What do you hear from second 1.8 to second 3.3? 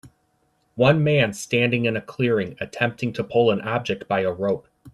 in a clearing attempting to